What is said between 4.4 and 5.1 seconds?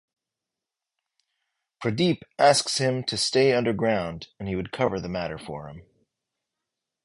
he would cover the